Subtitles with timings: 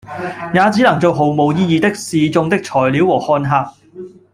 [0.51, 3.71] 也只能做毫無意義的示衆的材料和看客，